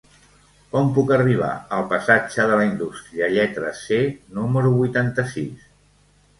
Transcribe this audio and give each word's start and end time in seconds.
Com 0.69 0.87
puc 0.95 1.13
arribar 1.17 1.49
al 1.77 1.85
passatge 1.91 2.47
de 2.53 2.57
la 2.63 2.67
Indústria 2.71 3.29
lletra 3.37 3.77
C 3.83 4.03
número 4.41 4.75
vuitanta-sis? 4.81 5.73